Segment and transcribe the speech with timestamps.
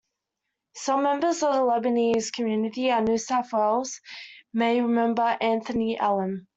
[0.73, 4.01] Some members of the Lebanese community in New South Wales
[4.51, 6.47] may remember Anthony Alam.